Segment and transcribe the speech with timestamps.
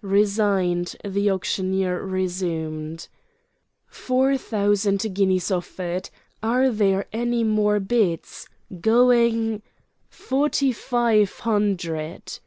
[0.00, 3.08] Resigned, the auctioneer resumed:
[3.86, 6.08] "Four thousand guineas offered.
[6.42, 8.48] Are there any more bids?
[8.80, 9.60] Going—"
[10.08, 12.38] "Forty five hundred!"